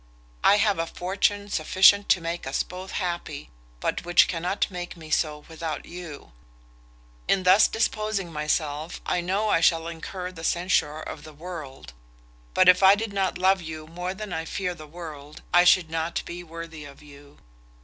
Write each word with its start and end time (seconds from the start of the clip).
I 0.43 0.55
have 0.55 0.79
a 0.79 0.87
fortune 0.87 1.47
sufficient 1.51 2.09
to 2.09 2.21
make 2.21 2.47
us 2.47 2.63
both 2.63 2.93
happy, 2.93 3.51
but 3.79 4.03
which 4.03 4.27
cannot 4.27 4.65
make 4.71 4.97
me 4.97 5.11
so 5.11 5.45
without 5.47 5.85
you. 5.85 6.31
In 7.27 7.43
thus 7.43 7.67
disposing 7.67 8.29
of 8.29 8.33
myself, 8.33 8.99
I 9.05 9.21
know 9.21 9.49
I 9.49 9.61
shall 9.61 9.87
incur 9.87 10.31
the 10.31 10.43
censure 10.43 10.99
of 11.01 11.23
the 11.23 11.33
world; 11.33 11.93
but 12.55 12.67
if 12.67 12.81
I 12.81 12.95
did 12.95 13.13
not 13.13 13.37
love 13.37 13.61
you 13.61 13.85
more 13.85 14.15
than 14.15 14.33
I 14.33 14.43
fear 14.45 14.73
the 14.73 14.87
world, 14.87 15.43
I 15.53 15.65
should 15.65 15.91
not 15.91 16.23
be 16.25 16.43
worthy 16.43 16.83
of 16.83 17.03
you. 17.03 17.37